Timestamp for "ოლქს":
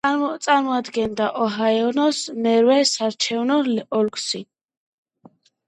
4.03-4.29